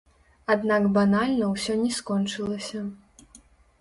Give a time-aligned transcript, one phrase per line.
[0.53, 2.83] Аднак банальна ўсё не скончылася.